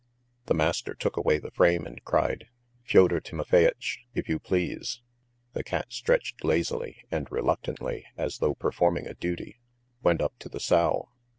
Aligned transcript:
The 0.47 0.55
master 0.55 0.95
took 0.95 1.15
away 1.15 1.37
the 1.37 1.51
frame 1.51 1.85
and 1.85 2.03
cried. 2.03 2.47
"Fyodor 2.81 3.21
Timofeyitch, 3.21 3.99
if 4.15 4.27
you 4.27 4.39
please!" 4.39 4.99
The 5.53 5.63
cat 5.63 5.93
stretched 5.93 6.43
lazily, 6.43 7.03
and 7.11 7.31
reluctantly, 7.31 8.05
as 8.17 8.39
though 8.39 8.55
performing 8.55 9.05
a 9.05 9.13
duty, 9.13 9.59
went 10.01 10.19
up 10.19 10.33
to 10.39 10.49
the 10.49 10.59
sow. 10.59 11.09